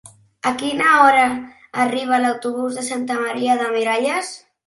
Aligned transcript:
A 0.51 0.53
quina 0.61 0.93
hora 1.01 1.25
arriba 1.83 2.19
l'autobús 2.23 2.79
de 2.79 2.85
Santa 2.89 3.21
Maria 3.21 3.61
de 3.63 3.71
Miralles? 3.77 4.35